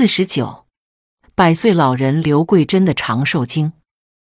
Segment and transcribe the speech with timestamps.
[0.00, 0.64] 四十九，
[1.34, 3.74] 百岁老人刘桂珍的长寿经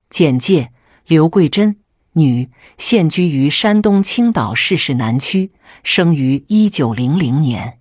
[0.09, 0.73] 简介：
[1.05, 1.77] 刘桂珍，
[2.13, 2.49] 女，
[2.79, 5.53] 现居于山东青岛市市南区，
[5.85, 7.81] 生于一九零零年。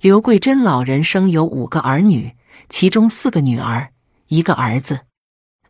[0.00, 2.36] 刘桂珍老人生有五个儿女，
[2.70, 3.90] 其中四个女儿，
[4.28, 5.00] 一个儿子。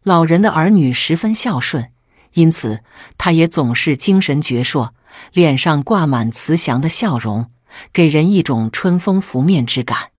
[0.04, 1.90] 老人的儿女十分孝顺，
[2.34, 2.84] 因此
[3.18, 4.90] 他也总是精神矍铄，
[5.32, 7.50] 脸上挂满慈祥的笑容，
[7.92, 10.12] 给人一种春风拂面之感。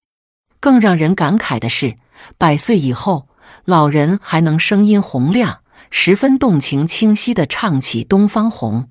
[0.62, 1.98] 更让人感慨的是，
[2.38, 3.28] 百岁以后，
[3.66, 8.84] 老人还能声音洪亮，十分动情清晰地唱起《东方红》。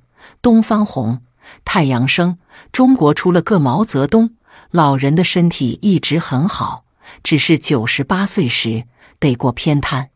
[0.42, 1.22] 东方红，
[1.64, 2.38] 太阳升。
[2.72, 4.34] 中国出了个毛泽东，
[4.70, 6.84] 老人的身体一直很好，
[7.22, 8.84] 只是九十八岁时
[9.18, 10.10] 得过偏瘫。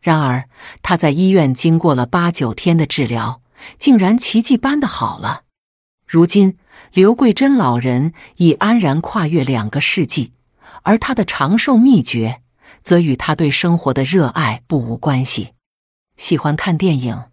[0.00, 0.48] 然而
[0.82, 3.40] 他在医院经过了八九天的治疗，
[3.78, 5.42] 竟然奇迹般的好了。
[6.06, 6.56] 如今，
[6.92, 10.32] 刘桂珍老人已安然跨越两个世纪。
[10.82, 12.42] 而他的长寿秘诀，
[12.82, 15.52] 则与他对生活的热爱不无关系。
[16.16, 17.24] 喜欢看电影，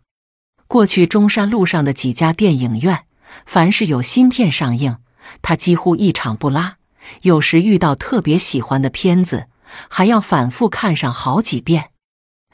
[0.67, 3.05] 过去中山路上的几家电影院，
[3.45, 4.97] 凡是有新片上映，
[5.41, 6.77] 他几乎一场不拉。
[7.21, 9.47] 有时遇到特别喜欢的片子，
[9.89, 11.91] 还要反复看上好几遍。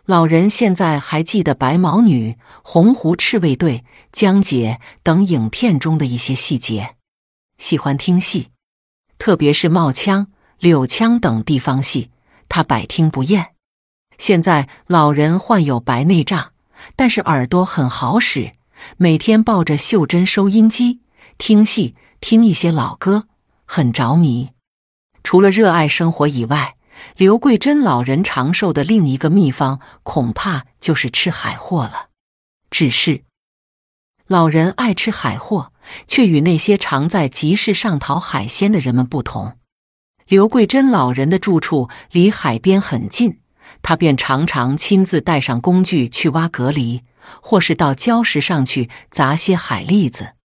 [0.06, 2.32] 老人现在还记得《白毛女》
[2.64, 3.78] 《红湖赤卫队》
[4.12, 6.96] 《江姐》等影片中的一些细节。
[7.58, 8.50] 喜欢听戏，
[9.18, 10.28] 特别是冒腔。
[10.62, 12.12] 柳腔等地方戏，
[12.48, 13.56] 他百听不厌。
[14.20, 16.52] 现在老人患有白内障，
[16.96, 18.52] 但是耳朵很好使，
[18.98, 21.00] 每天抱着袖珍收音机
[21.40, 23.28] 听戏，听一些老歌，
[23.66, 24.52] 很着迷。
[25.24, 26.76] 除了热爱生活以外，
[27.18, 32.10] 刘桂珍老人长寿的另一个秘方，恐怕就是吃海货了。
[32.70, 33.24] 只是，
[34.28, 35.74] 老人爱吃海货，
[36.06, 39.58] 却与那些常在集市上淘海鲜的人们不同。
[40.32, 43.42] 刘桂珍老人的住处离海边很近，
[43.82, 47.02] 他便常常亲自带上工具去挖蛤蜊，
[47.42, 50.36] 或是到礁石上去砸些海蛎子。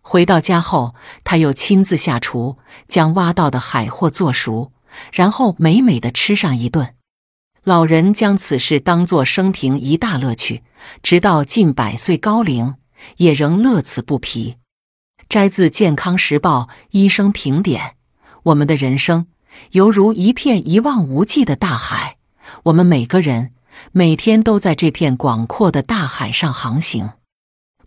[0.00, 2.56] 回到家后，他又亲自下厨，
[2.88, 4.72] 将挖到的海货做熟，
[5.12, 6.94] 然后美美的吃上一顿。
[7.62, 10.62] 老人将此事当作生平一大乐趣，
[11.02, 12.76] 直到近百岁高龄，
[13.18, 14.56] 也仍乐此不疲。
[15.28, 17.92] 摘自《健康时报》医生评点。
[18.46, 19.26] 我们的人生
[19.72, 22.16] 犹如一片一望无际的大海，
[22.64, 23.52] 我们每个人
[23.92, 27.10] 每天都在这片广阔的大海上航行。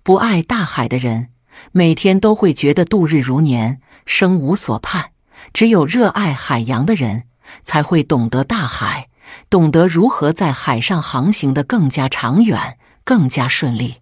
[0.03, 1.29] 不爱大海的人，
[1.71, 5.11] 每天都会觉得度日如年，生无所盼；
[5.53, 7.23] 只有热爱海洋的人，
[7.63, 9.09] 才会懂得大海，
[9.49, 13.97] 懂得如何在海上航行的更加长远、更加顺利。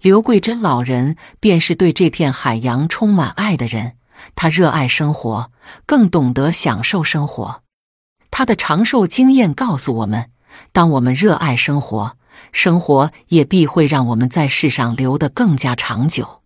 [0.00, 3.92] 刘桂珍老人便是对这片海洋充满爱的人。
[4.34, 5.50] 他热爱生活，
[5.86, 7.62] 更懂得享受生活。
[8.30, 10.30] 他的长寿经验告诉我们：
[10.72, 12.16] 当我们热爱生活，
[12.52, 16.42] 生活也必会让我们在世上留得更加长久。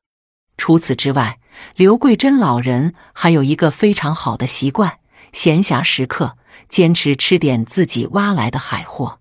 [0.56, 1.38] 除此之外，
[1.76, 4.98] 刘桂珍老人还有一个非常好的习惯：
[5.32, 6.36] 闲暇时刻
[6.68, 9.20] 坚持吃点自己挖来的海货。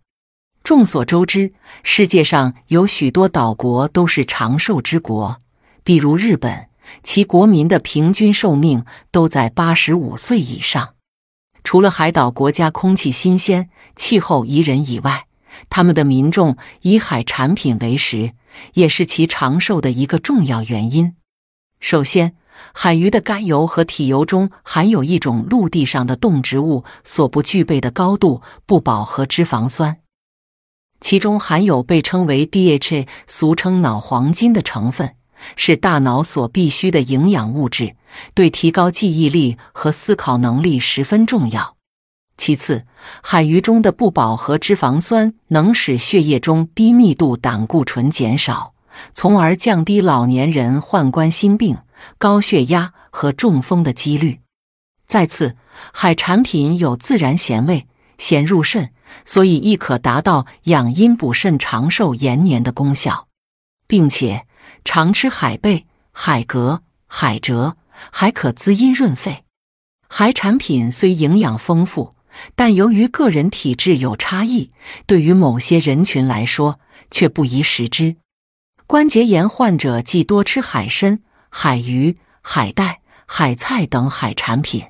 [0.64, 1.54] 众所周知，
[1.84, 5.38] 世界上有许多岛国都是长寿之国，
[5.84, 6.70] 比如日本。
[7.04, 10.96] 其国民的平均寿命都在八十五岁以上。
[11.64, 15.28] 除了海岛国家空气新鲜、气候宜人以外，
[15.70, 18.34] 他们的民众以海产品为食，
[18.74, 21.16] 也是其长寿的一个重要原因。
[21.80, 22.36] 首先，
[22.74, 30.00] 海鱼的肝油和体油中含有一种陆地上的动植物所不具备的高度不饱和脂肪酸，
[31.00, 35.16] 其中含有被称为 DHA，俗称脑黄金的成分。
[35.56, 37.96] 是大脑所必需的营养物质，
[38.34, 41.76] 对提高记忆力和思考能力十分重要。
[42.38, 42.86] 其次，
[43.22, 48.74] 海鱼中的不饱和脂肪酸能使血液中低密度胆固醇减少，
[49.14, 51.78] 从而降低老年人患冠心病、
[52.18, 54.40] 高血压和中风的几率。
[55.06, 55.56] 再次，
[55.94, 57.88] 海产品有自然咸味，
[58.18, 58.92] 咸入肾，
[59.26, 63.28] 所以亦可达到养阴补肾、长寿延年的功效，
[63.88, 64.46] 并且。
[64.86, 67.74] 常吃海贝、海蛤、海蜇，
[68.12, 69.44] 还可滋阴润肺。
[70.08, 72.16] 海产品虽营养丰富，
[72.56, 74.72] 但由于个人体质有差异，
[75.06, 76.80] 对于某些人群来说
[77.12, 78.16] 却不宜食之。
[78.88, 84.84] 关节炎患者忌多吃海参、海鱼、海带、海菜等海产品。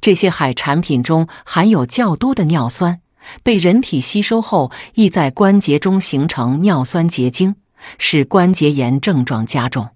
[0.00, 3.00] 这些海产品中含有较多的尿酸，
[3.42, 7.56] 被人体吸收后，易在关节中形成尿酸结晶。
[7.98, 9.90] 使关节炎症状加重，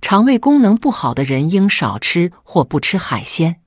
[0.00, 3.60] 肠胃功能不好的人应少吃或不吃海鲜。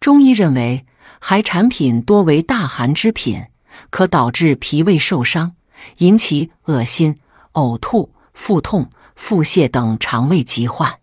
[0.00, 0.86] 中医认为，
[1.18, 3.46] 海产品多为大寒之品，
[3.90, 5.54] 可导致脾胃受伤，
[5.98, 7.16] 引起恶心、
[7.54, 11.00] 呕吐、腹痛、腹泻等肠胃疾患。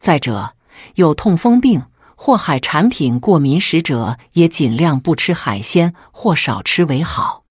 [0.00, 0.54] 再者，
[0.96, 1.84] 有痛风病
[2.16, 7.43] 或海产品过敏史者，也尽量不吃海鲜或少吃为好。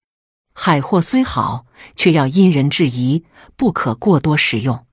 [0.54, 3.24] 海货虽好，却要因人制宜，
[3.56, 4.86] 不可过多食用。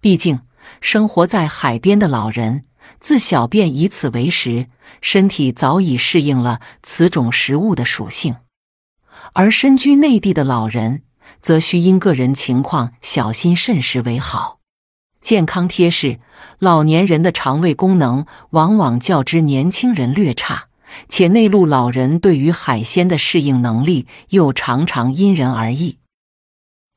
[0.00, 0.40] 毕竟，
[0.80, 2.62] 生活在海边的老人。
[2.98, 4.68] 自小便以此为食，
[5.00, 8.34] 身体早已适应了此种食物的属性；
[9.34, 11.02] 而身居内地的老人，
[11.40, 14.58] 则需因个人情况小心慎食为好。
[15.20, 16.18] 健康贴士：
[16.58, 20.66] 老年人的肠胃功能往往较之年轻人略差，
[21.08, 25.98] 且内陆老人对于海鲜的适应能力又常常因人而异。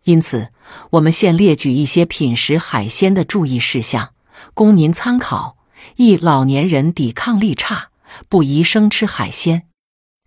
[0.04, 0.52] 因此，
[0.92, 4.14] 我们现列举一些品食海鲜的注意事项，
[4.54, 5.58] 供您参考。
[5.98, 7.90] 一老年人抵抗力差，
[8.28, 9.68] 不宜生吃海鲜。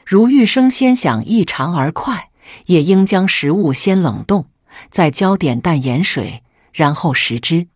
[0.05, 2.31] 如遇生鲜想异常而快，
[2.67, 4.47] 也应将食物先冷冻，
[4.91, 6.43] 再浇点淡盐水，
[6.73, 7.69] 然后食之。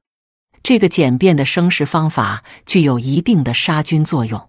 [0.62, 4.48] 这个简便的生食方法具有一定的杀菌作用。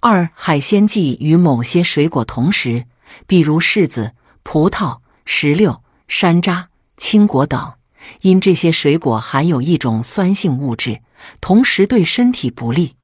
[0.00, 2.86] 二海鲜忌与某些水果同食，
[3.26, 4.12] 比如柿子、
[4.42, 6.66] 葡萄、石榴、山楂、
[6.96, 7.74] 青果等。
[8.22, 11.02] 因这些水果含有一种酸性物质，
[11.40, 12.96] 同时对身体不利。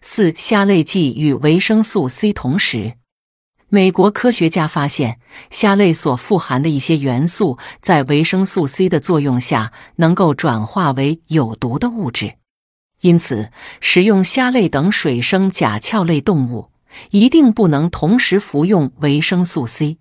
[0.00, 2.94] 四虾类忌与维生素 C 同食。
[3.68, 5.20] 美国科学家发现，
[5.50, 12.39] 虾类所富含的一些元素，在维生素 C 的作用下，能够转化为有毒的物质。
[13.00, 13.50] 因此，
[13.80, 16.70] 食用虾类等水生甲壳类动物，
[17.10, 19.98] 一定不能同时服用维生素 C。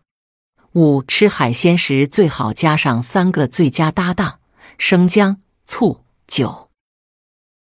[0.73, 4.39] 五吃海鲜时最好加上三个最佳搭档：
[4.77, 6.68] 生姜、醋、酒。